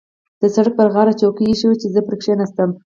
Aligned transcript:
د 0.41 0.43
سړک 0.55 0.73
پر 0.79 0.87
غاړه 0.93 1.13
چوکۍ 1.21 1.45
اېښې 1.47 1.65
وې 1.67 1.77
چې 1.81 1.87
زه 1.95 2.01
پرې 2.07 2.17
کېناستم. 2.23 2.69